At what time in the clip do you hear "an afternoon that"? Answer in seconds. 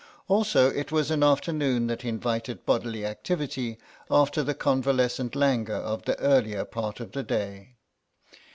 1.11-2.03